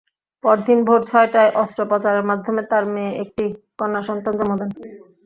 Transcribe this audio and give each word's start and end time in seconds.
পরদিন 0.43 0.79
ভোর 0.87 1.01
ছয়টায় 1.09 1.51
অস্ত্রোপচারের 1.61 2.27
মাধ্যমে 2.29 2.61
তাঁর 2.71 2.83
মেয়ে 2.93 3.11
একটি 3.23 3.43
কন্যাসন্তান 3.79 4.33
জন্ম 4.39 4.53
দেন। 4.59 4.69